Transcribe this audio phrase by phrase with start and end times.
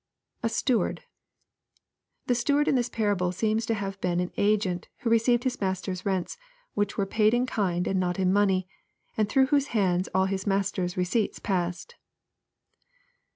[0.41, 1.03] [A steward.']
[2.25, 6.07] The steward in this parable seems to have been an agent, who received his master's
[6.07, 6.39] rents,
[6.73, 8.17] which were paid in kind and not.
[8.17, 8.67] in money,
[9.15, 11.97] and through whose hands all his master's re ceipts passed.